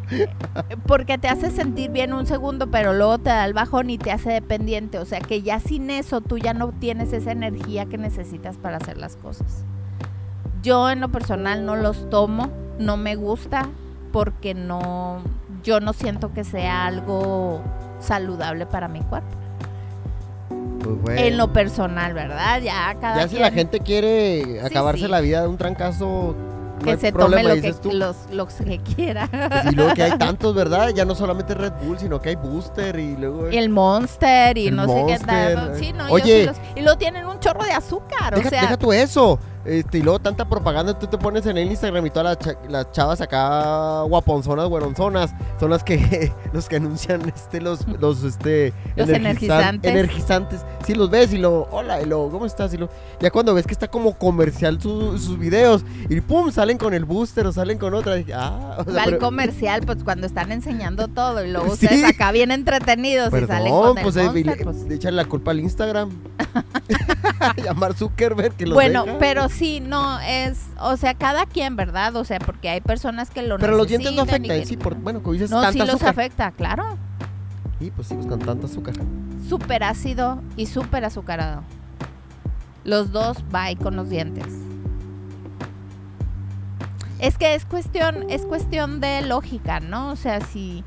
[0.87, 4.11] Porque te hace sentir bien un segundo, pero luego te da el bajón y te
[4.11, 4.99] hace dependiente.
[4.99, 8.77] O sea que ya sin eso tú ya no tienes esa energía que necesitas para
[8.77, 9.63] hacer las cosas.
[10.61, 13.69] Yo en lo personal no los tomo, no me gusta
[14.11, 15.21] porque no,
[15.63, 17.61] yo no siento que sea algo
[17.99, 19.46] saludable para mi cuerpo.
[20.79, 22.61] Pues, en lo personal, ¿verdad?
[22.61, 26.35] Ya cada Ya si la gente quiere acabarse la vida de un trancazo
[26.83, 27.73] que se tome lo que,
[28.31, 29.29] los, que quiera.
[29.71, 30.89] Y luego que hay tantos, ¿verdad?
[30.89, 33.47] Ya no solamente Red Bull, sino que hay Booster y luego...
[33.47, 35.75] El Monster y no sé qué tal.
[35.77, 38.61] Sí, no, Oye, y luego tienen un chorro de azúcar, deja, o sea...
[38.61, 39.39] Deja tú eso.
[39.67, 42.37] Este, y luego tanta propaganda, tú te pones en el Instagram y todas
[42.69, 48.73] las, chavas acá guaponzonas, güeronzonas, son las que los que anuncian este los los este
[48.95, 49.91] los energizantes.
[49.91, 50.61] energizantes.
[50.85, 52.73] Si los ves y lo hola y lo ¿cómo estás?
[52.73, 56.93] Y lo ya cuando ves que está como comercial sus videos y pum, salen con
[56.93, 61.43] el booster o salen con otra, ah, o sea, comercial pues cuando están enseñando todo
[61.43, 64.31] y luego ustedes acá bien entretenidos y salen con pues, el
[64.63, 64.77] pues.
[64.85, 66.09] le, echan la culpa al Instagram.
[67.63, 72.15] Llamar Zuckerberg que los Bueno, pero sí, no, es, o sea, cada quien, ¿verdad?
[72.15, 75.21] O sea, porque hay personas que lo Pero los dientes no afectan, sí, por, bueno,
[75.21, 76.97] como dices, No, sí los afecta, claro.
[77.79, 78.95] Y pues sí, pues con tanta azúcar.
[79.47, 81.63] Súper ácido y súper azucarado.
[82.83, 84.47] Los dos va con los dientes.
[87.19, 90.11] Es que es cuestión, es cuestión de lógica, ¿no?
[90.11, 90.83] O sea, si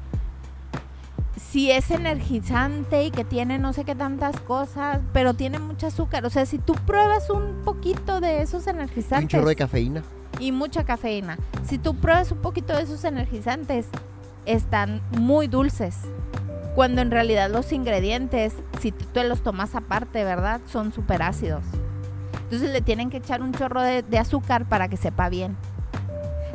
[1.50, 6.24] si es energizante y que tiene no sé qué tantas cosas, pero tiene mucho azúcar.
[6.24, 9.24] O sea, si tú pruebas un poquito de esos energizantes.
[9.24, 10.02] un chorro de cafeína.
[10.38, 11.38] Y mucha cafeína.
[11.64, 13.86] Si tú pruebas un poquito de esos energizantes,
[14.46, 15.96] están muy dulces.
[16.76, 20.60] Cuando en realidad los ingredientes, si tú te los tomas aparte, ¿verdad?
[20.66, 21.64] Son súper ácidos.
[22.44, 25.56] Entonces le tienen que echar un chorro de, de azúcar para que sepa bien.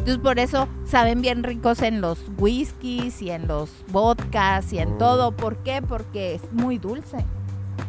[0.06, 4.94] Entonces por eso saben bien ricos en los whiskies y en los vodkas y en
[4.94, 4.98] mm.
[5.00, 5.32] todo.
[5.32, 5.82] ¿Por qué?
[5.82, 7.18] Porque es muy dulce.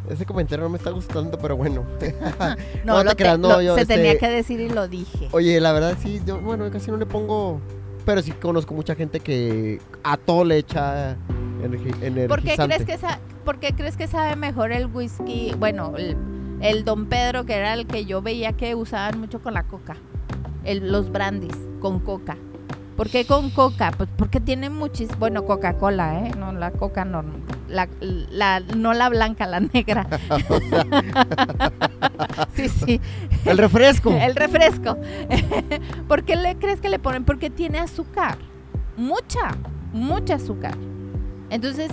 [0.09, 1.85] Ese comentario no me está gustando, pero bueno.
[2.87, 5.29] no, no, te no se tenía este, que decir y lo dije.
[5.33, 7.61] Oye, la verdad sí, yo, bueno, casi no le pongo,
[8.07, 11.18] pero sí conozco mucha gente que a todo le echa
[11.62, 12.29] energizante.
[12.29, 12.98] ¿Por qué crees que,
[13.44, 15.52] ¿por qué crees que sabe mejor el whisky?
[15.59, 16.16] Bueno, el,
[16.62, 19.98] el Don Pedro, que era el que yo veía que usaban mucho con la coca.
[20.66, 22.37] El, los brandis con coca.
[22.96, 23.92] ¿Por qué con coca?
[23.96, 26.33] Pues porque tiene muchis, bueno, Coca-Cola, ¿eh?
[26.38, 27.22] No, la coca no,
[27.68, 30.07] la, la, no la blanca, la negra.
[32.55, 33.00] sí, sí.
[33.44, 34.11] El refresco.
[34.11, 34.96] El refresco.
[36.09, 37.24] ¿Por qué le crees que le ponen?
[37.24, 38.38] Porque tiene azúcar,
[38.96, 39.57] mucha,
[39.92, 40.74] mucha azúcar.
[41.50, 41.90] Entonces,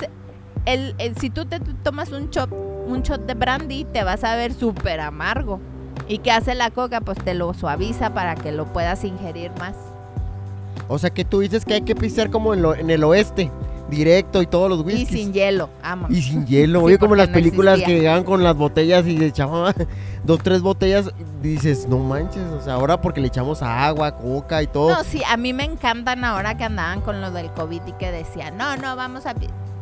[0.65, 4.53] el, si tú te tomas un shot, un shot de brandy, te vas a ver
[4.53, 5.59] súper amargo.
[6.07, 7.01] ¿Y qué hace la coca?
[7.01, 9.75] Pues te lo suaviza para que lo puedas ingerir más.
[10.87, 13.51] O sea que tú dices que hay que pisar como en, el oeste,
[13.89, 15.11] directo y todos los whiskies.
[15.11, 16.07] Y sin hielo, amo.
[16.09, 19.73] Y sin hielo, oye, como las películas que llegan con las botellas y le echaban
[20.23, 24.67] dos, tres botellas, dices, no manches, o sea, ahora porque le echamos agua, coca y
[24.67, 24.91] todo.
[24.91, 28.11] No, sí, a mí me encantan ahora que andaban con lo del COVID y que
[28.11, 29.35] decían, no, no, vamos a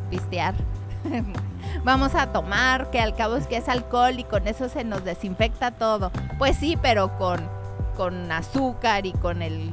[0.10, 0.54] pistear.
[1.84, 5.04] vamos a tomar, que al cabo es que es alcohol y con eso se nos
[5.04, 6.12] desinfecta todo.
[6.38, 7.40] Pues sí, pero con,
[7.96, 9.72] con azúcar y con el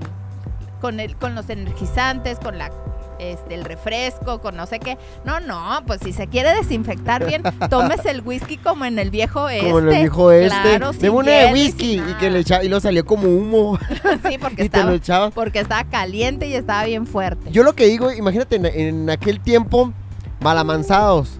[0.80, 2.70] con, el, con los energizantes, con la
[3.18, 4.96] este, el refresco, con no sé qué.
[5.24, 9.48] No, no, pues si se quiere desinfectar bien, tomes el whisky como en el viejo
[9.48, 9.66] este.
[9.66, 10.02] Como en el este.
[10.02, 10.48] viejo este.
[10.48, 13.78] Claro, de una de whisky y, que le echaba, y lo salió como humo.
[14.28, 17.50] sí, porque, estaba, porque estaba caliente y estaba bien fuerte.
[17.50, 19.92] Yo lo que digo, imagínate en, aquel tiempo,
[20.40, 21.38] malamanzados,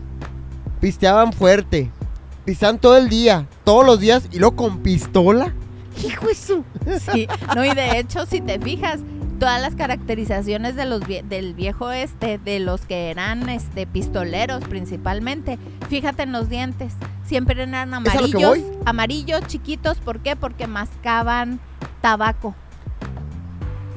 [0.81, 1.91] pisteaban fuerte,
[2.45, 5.55] pisteaban todo el día, todos los días y luego con pistola.
[6.05, 6.65] Hijo eso.
[7.13, 9.01] Sí, no, y de hecho, si te fijas,
[9.39, 15.59] todas las caracterizaciones de los del viejo este, de los que eran este pistoleros principalmente.
[15.89, 16.93] Fíjate en los dientes,
[17.25, 20.37] siempre eran amarillos, amarillos chiquitos, ¿por qué?
[20.37, 21.61] Porque mascaban
[22.01, 22.55] tabaco.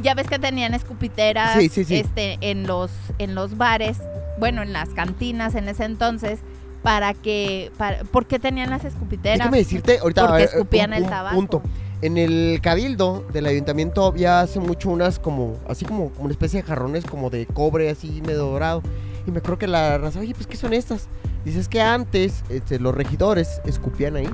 [0.01, 3.99] Ya ves que tenían escupiteras este en los en los bares,
[4.41, 6.39] bueno, en las cantinas en ese entonces
[6.81, 9.37] para que para, ¿por qué tenían las escupiteras?
[9.37, 11.35] Déjame decirte ahorita porque escupían el tabaco.
[11.35, 11.61] Punto.
[12.01, 16.67] En el cabildo del ayuntamiento había hace mucho unas como, así como, una especie de
[16.67, 18.81] jarrones como de cobre, así medio dorado.
[19.25, 21.07] Y me creo que la raza, oye, pues ¿qué son estas?
[21.45, 24.29] Dices que antes este, los regidores escupían ahí.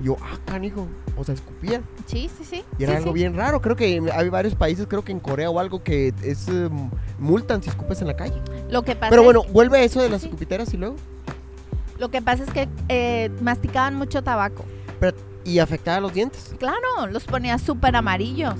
[0.00, 1.82] Y yo, ah, canijo, o sea, escupían.
[2.06, 2.64] Sí, sí, sí.
[2.78, 3.60] Y era algo bien raro.
[3.60, 7.62] Creo que hay varios países, creo que en Corea o algo, que es em, multan
[7.62, 8.40] si escupes en la calle.
[8.68, 10.96] Lo que pasa Pero bueno, vuelve a eso de las escupiteras y luego.
[11.98, 14.64] Lo que pasa es que eh, masticaban mucho tabaco.
[15.00, 16.54] Pero y afectaba los dientes.
[16.58, 18.54] Claro, los ponía súper amarillos.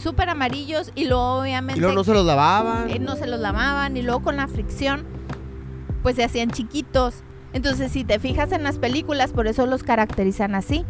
[0.00, 1.78] Súper amarillos y luego obviamente...
[1.78, 2.90] Y luego no se los lavaban.
[2.90, 5.04] Eh, no se los lavaban y luego con la fricción
[6.02, 7.14] pues se hacían chiquitos.
[7.52, 10.84] Entonces si te fijas en las películas, por eso los caracterizan así.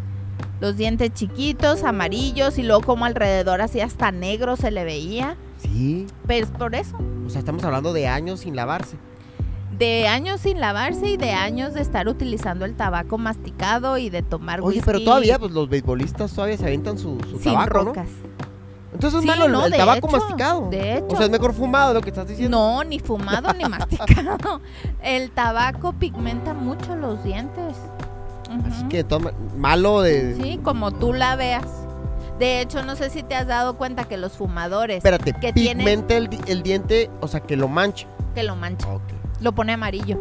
[0.60, 5.36] Los dientes chiquitos, amarillos y luego como alrededor así hasta negro se le veía.
[5.58, 6.06] Sí.
[6.26, 6.98] Pues por eso.
[7.26, 8.96] O sea, estamos hablando de años sin lavarse
[9.78, 14.22] de años sin lavarse y de años de estar utilizando el tabaco masticado y de
[14.22, 18.08] tomar Oye, pero todavía pues los beisbolistas todavía se avientan su, su sin tabaco, rocas.
[18.96, 20.70] Entonces es malo el, tabaco masticado.
[20.70, 21.06] De hecho.
[21.08, 22.56] O sea, es mejor fumado lo que estás diciendo.
[22.56, 24.62] No, ni fumado ni masticado.
[25.02, 27.76] El tabaco pigmenta mucho los dientes.
[28.66, 30.34] Así que toma, malo de...
[30.36, 31.66] Sí, como tú la veas.
[32.38, 34.98] De hecho, no sé si te has dado cuenta que los fumadores...
[34.98, 38.06] Espérate, que pigmenta el, el, diente, o sea, que lo mancha.
[38.34, 38.88] Que lo mancha.
[38.88, 39.02] Ok.
[39.40, 40.16] Lo pone amarillo.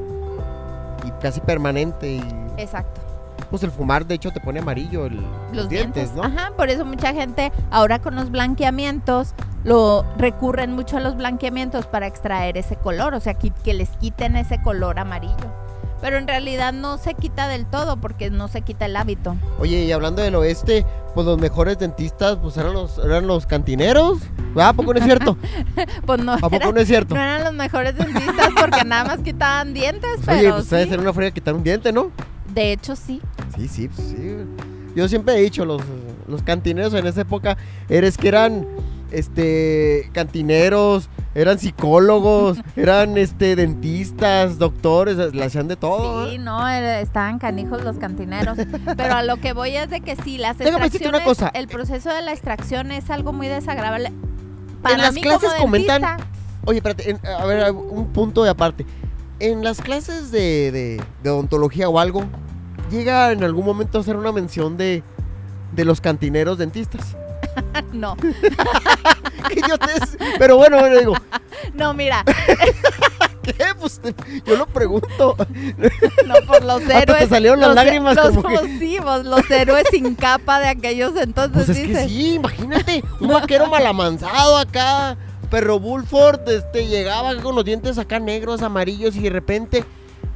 [1.06, 2.22] Y casi permanente.
[2.58, 3.05] Exacto.
[3.50, 5.10] Pues el fumar, de hecho, te pone amarillo
[5.54, 6.24] los dientes, ¿no?
[6.24, 11.86] Ajá, por eso mucha gente ahora con los blanqueamientos lo recurren mucho a los blanqueamientos
[11.86, 15.66] para extraer ese color, o sea, que, que les quiten ese color amarillo
[16.06, 19.36] pero en realidad no se quita del todo porque no se quita el hábito.
[19.58, 24.20] Oye, y hablando del oeste, pues los mejores dentistas pues eran los, eran los cantineros.
[24.56, 25.36] ¿A poco no es cierto?
[26.06, 26.34] pues no.
[26.34, 27.16] ¿A poco no es cierto?
[27.16, 31.00] No eran los mejores dentistas porque nada más quitaban dientes, pero Oye, pues debe ser
[31.00, 32.12] una fría quitar un diente, ¿no?
[32.56, 33.22] De hecho, sí.
[33.56, 34.38] Sí, sí, pues sí.
[34.96, 35.82] Yo siempre he dicho, los,
[36.28, 37.58] los cantineros en esa época,
[37.90, 38.66] eres que eran
[39.12, 46.30] este cantineros, eran psicólogos, eran este dentistas, doctores, la hacían de todo.
[46.30, 48.58] Sí, no, estaban canijos los cantineros.
[48.98, 51.52] Pero a lo que voy es de que sí, las extracciones, una cosa.
[51.54, 54.14] el proceso de la extracción es algo muy desagradable.
[54.82, 56.04] Para en las clases comentan.
[56.64, 58.86] Oye, espérate, a ver, un punto de aparte.
[59.40, 62.24] En las clases de, de, de odontología o algo,
[62.90, 65.04] llega en algún momento a hacer una mención de,
[65.74, 67.16] de los cantineros dentistas.
[67.94, 68.16] no.
[69.50, 69.62] ¿Qué
[70.40, 71.16] Pero bueno, bueno, digo.
[71.74, 72.24] No, mira.
[73.42, 73.54] ¿Qué?
[73.80, 74.02] Pues
[74.46, 75.36] yo lo pregunto.
[76.26, 77.20] No, por los héroes.
[77.24, 81.66] te salieron las lágrimas los, como los héroes sin capa de aquellos entonces.
[81.66, 83.04] Pues es que sí, imagínate.
[83.20, 85.18] Un vaquero malamansado acá.
[85.50, 89.86] Perro Bullford, este, llegaba con los dientes acá negros, amarillos y de repente,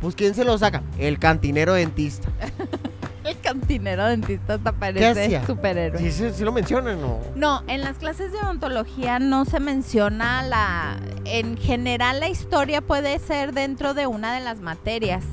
[0.01, 0.81] pues ¿quién se lo saca?
[0.97, 2.29] El cantinero dentista.
[3.23, 5.99] El cantinero dentista te parece superhéroe.
[5.99, 7.19] Sí, sí, sí, lo mencionan, ¿no?
[7.35, 10.97] No, en las clases de odontología no se menciona la...
[11.25, 15.23] En general la historia puede ser dentro de una de las materias,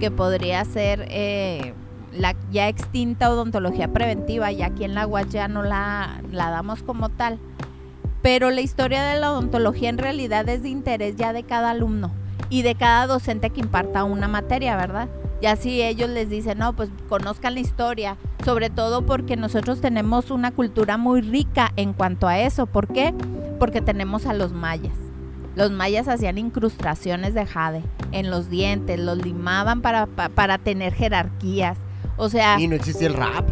[0.00, 1.74] que podría ser eh,
[2.10, 6.82] la ya extinta odontología preventiva, y aquí en la UAS ya no la, la damos
[6.82, 7.38] como tal.
[8.22, 12.10] Pero la historia de la odontología en realidad es de interés ya de cada alumno
[12.48, 15.08] y de cada docente que imparta una materia, ¿verdad?
[15.40, 20.30] Y así ellos les dicen, no, pues conozcan la historia, sobre todo porque nosotros tenemos
[20.30, 22.66] una cultura muy rica en cuanto a eso.
[22.66, 23.12] ¿Por qué?
[23.58, 24.94] Porque tenemos a los mayas.
[25.54, 27.82] Los mayas hacían incrustaciones de jade
[28.12, 31.78] en los dientes, los limaban para, para, tener jerarquías.
[32.16, 32.58] O sea...
[32.60, 33.48] Y no existe el rap.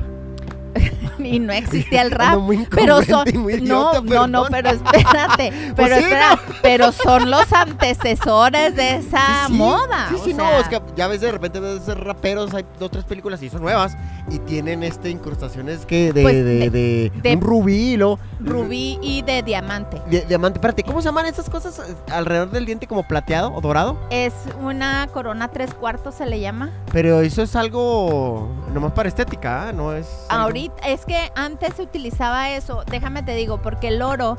[1.25, 2.39] Y no existía el rap.
[2.71, 3.27] pero son
[3.63, 10.09] no, no, no, pero espérate, pues pero espera, pero son los antecesores de esa moda.
[10.11, 13.43] Sí, sí, no, es que ya ves de repente ves raperos, hay dos tres películas
[13.43, 13.97] y son nuevas
[14.31, 18.19] y tienen este incrustaciones que de, pues de, un rubí, ¿no?
[18.41, 20.01] Rubí y de diamante.
[20.29, 23.99] diamante, espérate, ¿cómo se llaman esas cosas alrededor del diente como plateado o dorado?
[24.11, 26.71] Es una corona tres cuartos se le llama.
[26.93, 29.73] Pero eso es algo nomás para estética, ¿ah?
[29.73, 30.07] no es.
[30.29, 34.39] Ahorita es que antes se utilizaba eso, déjame te digo, porque el oro,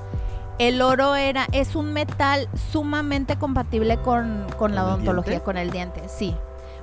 [0.60, 6.36] el oro era, es un metal sumamente compatible con, la odontología, con el diente, sí.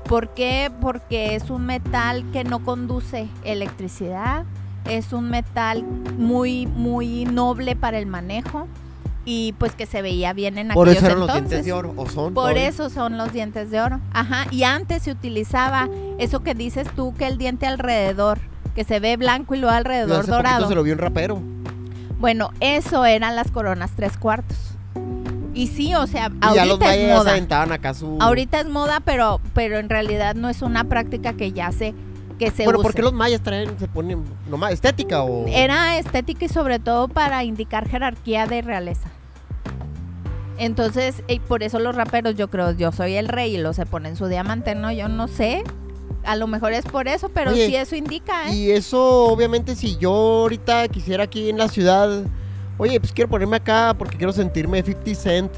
[0.08, 0.70] ¿Por qué?
[0.80, 4.44] Porque es un metal que no conduce electricidad,
[4.88, 8.66] es un metal muy, muy noble para el manejo
[9.24, 12.08] y pues que se veía bien en Por eso eran los dientes de oro, ¿o
[12.08, 12.34] son?
[12.34, 14.00] Por eso son los dientes de oro.
[14.12, 18.38] Ajá, y antes se utilizaba eso que dices tú, que el diente alrededor
[18.74, 20.68] que se ve blanco y luego alrededor dorado.
[20.68, 21.40] se lo vio un rapero.
[22.18, 24.56] Bueno, eso eran las coronas tres cuartos.
[25.54, 27.74] Y sí, o sea, ahorita es moda.
[27.74, 31.94] Acá Ahorita es moda, pero, pero en realidad no es una práctica que ya se
[32.38, 35.46] que se bueno, ¿por qué los mayas traen, se ponen nomás estética o...?
[35.46, 39.08] Era estética y sobre todo para indicar jerarquía de realeza.
[40.58, 43.86] Entonces, y por eso los raperos, yo creo, yo soy el rey y lo se
[43.86, 44.90] ponen su diamante, ¿no?
[44.92, 45.62] Yo no sé,
[46.24, 48.54] a lo mejor es por eso, pero sí eso indica, ¿eh?
[48.54, 52.24] Y eso, obviamente, si yo ahorita quisiera aquí en la ciudad,
[52.78, 55.52] oye, pues quiero ponerme acá porque quiero sentirme 50 Cent.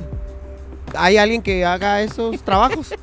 [0.96, 2.94] ¿Hay alguien que haga esos trabajos?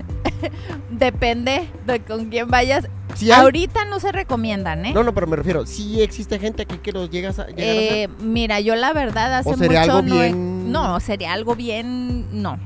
[0.90, 2.88] Depende de con quién vayas.
[3.34, 4.92] Ahorita no se recomiendan, ¿eh?
[4.92, 8.60] No, no, pero me refiero, si existe gente aquí que los llegas a, eh, Mira,
[8.60, 10.70] yo la verdad hace ¿O sería algo bien...
[10.70, 12.58] no, sería algo bien, no,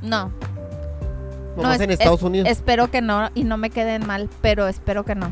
[0.00, 0.32] no
[1.62, 2.48] no, en Estados Unidos.
[2.48, 5.30] Espero que no y no me queden mal, pero espero que no.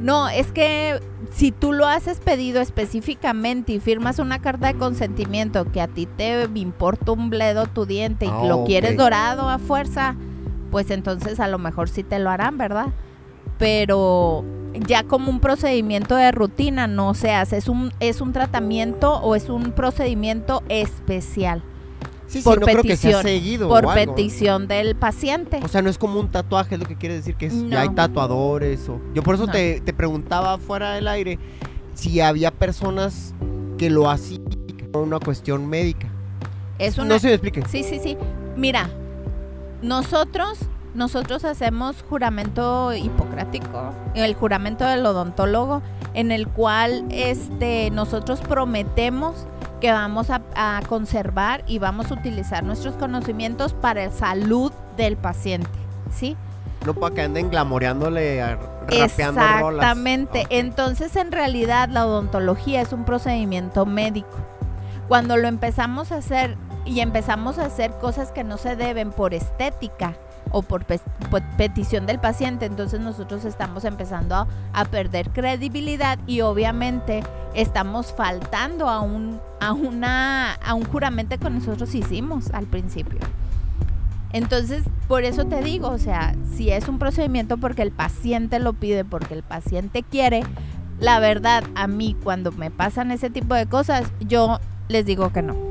[0.00, 1.00] No, es que
[1.32, 6.06] si tú lo haces pedido específicamente y firmas una carta de consentimiento que a ti
[6.06, 10.16] te importa un bledo tu diente y ah, lo quieres dorado a fuerza,
[10.70, 12.86] pues entonces a lo mejor sí te lo harán, ¿verdad?
[13.58, 14.44] Pero
[14.86, 19.34] ya como un procedimiento de rutina no se hace, es un, es un tratamiento o
[19.34, 21.62] es un procedimiento especial
[22.44, 25.60] por petición, seguido por petición del paciente.
[25.62, 27.88] O sea, no es como un tatuaje, es lo que quiere decir que ya hay
[27.90, 28.88] tatuadores.
[28.88, 29.00] O...
[29.14, 31.38] Yo por eso te, preguntaba fuera del aire
[31.94, 33.34] si había personas
[33.76, 34.44] que lo hacían
[34.92, 36.08] por una cuestión médica.
[36.78, 37.62] Es No se me explique.
[37.68, 38.16] Sí, sí, sí.
[38.56, 38.88] Mira,
[39.82, 40.58] nosotros
[40.94, 45.82] nosotros hacemos juramento hipocrático, el juramento del odontólogo,
[46.14, 49.46] en el cual este, nosotros prometemos
[49.80, 55.70] que vamos a, conservar y vamos a utilizar nuestros conocimientos para la salud del paciente,
[56.12, 56.36] ¿sí?
[56.86, 60.46] No para que anden glamoreándole, rapeando Exactamente.
[60.50, 64.36] Entonces, en realidad, la odontología es un procedimiento médico.
[65.08, 69.34] Cuando lo empezamos a hacer y empezamos a hacer cosas que no se deben por
[69.34, 70.14] estética,
[70.50, 70.84] o por,
[71.56, 77.22] petición del paciente, entonces nosotros estamos empezando a, perder credibilidad y obviamente
[77.54, 83.20] estamos faltando a un, a, una, a un juramento que nosotros hicimos al principio.
[84.32, 88.72] Entonces, por eso te digo, o sea, si es un procedimiento porque el paciente lo
[88.72, 90.42] pide, porque el paciente quiere,
[91.00, 95.42] la verdad, a mí cuando me pasan ese tipo de cosas, yo les digo que
[95.42, 95.68] no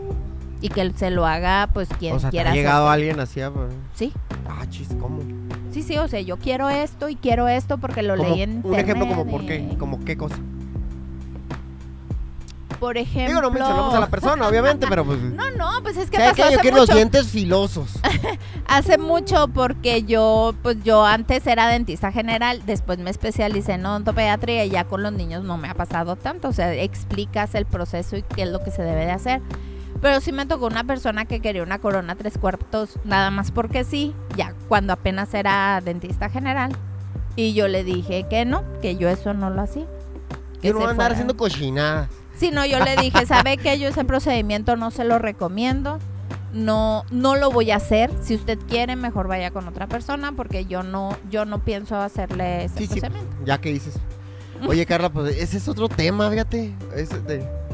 [0.62, 2.52] y que se lo haga pues quien o sea, quiera.
[2.52, 3.42] ¿Ha llegado alguien así?
[3.94, 4.14] Sí.
[4.50, 5.20] Ah, chis, ¿cómo?
[5.72, 8.76] Sí, sí, o sea, yo quiero esto y quiero esto porque lo leí en Un
[8.76, 10.38] ejemplo como por qué, como qué cosa.
[12.80, 13.28] Por ejemplo.
[13.28, 15.20] Digo, no mencionamos a la persona, obviamente, pero pues.
[15.20, 18.00] No, no, pues es que pasó hace yo quiero los dientes filosos.
[18.68, 24.66] hace mucho porque yo, pues yo antes era dentista general, después me especialicé en odontopediatría
[24.66, 26.50] y ya con los niños no me ha pasado tanto.
[26.50, 29.42] O sea, explicas el proceso y qué es lo que se debe de hacer.
[30.02, 33.84] Pero sí me tocó una persona que quería una corona tres cuartos, nada más porque
[33.84, 36.72] sí, ya cuando apenas era dentista general.
[37.36, 39.86] Y yo le dije que no, que yo eso no lo hacía.
[40.62, 42.10] Que no andar haciendo cochinadas.
[42.36, 43.78] Sí, no, yo le dije, ¿sabe qué?
[43.80, 46.00] Yo ese procedimiento no se lo recomiendo.
[46.54, 48.12] No, no lo voy a hacer.
[48.22, 52.66] Si usted quiere, mejor vaya con otra persona porque yo no, yo no pienso hacerle
[52.66, 53.36] ese procedimiento.
[53.46, 54.00] ya que dices.
[54.68, 56.74] Oye, Carla, pues ese es otro tema, fíjate.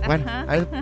[0.05, 0.25] bueno,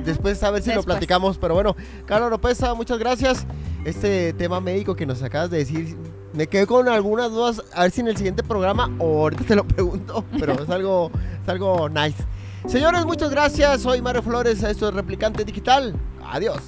[0.03, 1.37] después a ver si lo platicamos.
[1.37, 1.75] Pero bueno,
[2.05, 3.45] Carla Oropesa, muchas gracias
[3.85, 5.97] este tema médico que nos acabas de decir,
[6.33, 9.55] me quedé con algunas dudas, a ver si en el siguiente programa o ahorita te
[9.55, 11.11] lo pregunto, pero es algo,
[11.43, 12.23] es algo nice.
[12.67, 13.81] Señores, muchas gracias.
[13.81, 15.95] Soy Mario Flores, esto es Replicante Digital.
[16.23, 16.61] Adiós.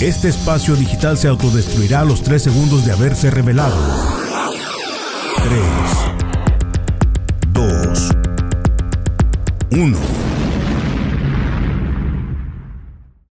[0.00, 3.76] Este espacio digital se autodestruirá a los 3 segundos de haberse revelado.
[5.42, 5.62] 3,
[7.52, 8.10] 2,
[9.72, 10.19] 1.